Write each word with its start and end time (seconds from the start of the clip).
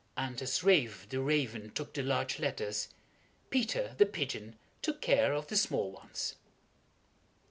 And 0.17 0.41
as 0.41 0.63
Ralph, 0.63 1.07
the 1.09 1.19
raven, 1.21 1.69
took 1.75 1.93
the 1.93 2.01
large 2.01 2.39
letters, 2.39 2.87
Peter, 3.51 3.93
the 3.99 4.07
pigeon, 4.07 4.55
took 4.81 4.99
care 4.99 5.33
of 5.35 5.45
the 5.45 5.55
small 5.55 5.91
ones. 5.91 6.37